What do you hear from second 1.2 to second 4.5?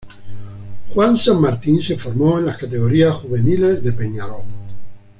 Martín se formó en las categorías juveniles de Peñarol.